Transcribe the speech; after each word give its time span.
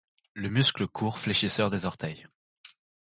Le 0.33 0.49
muscle 0.49 0.87
court 0.87 1.19
fléchisseur 1.19 1.69
des 1.69 1.85
orteils. 1.85 2.25